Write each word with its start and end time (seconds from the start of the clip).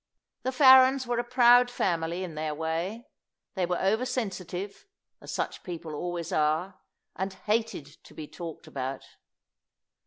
The 0.41 0.49
Farrens 0.51 1.05
were 1.05 1.19
a 1.19 1.23
proud 1.23 1.69
family 1.69 2.23
in 2.23 2.33
their 2.33 2.55
way. 2.55 3.05
They 3.53 3.67
were 3.67 3.79
over 3.79 4.03
sensitive 4.03 4.87
as 5.21 5.31
such 5.31 5.61
people 5.61 5.93
always 5.93 6.31
are 6.31 6.79
and 7.15 7.33
hated 7.35 7.85
to 8.05 8.15
be 8.15 8.27
talked 8.27 8.65
about. 8.65 9.05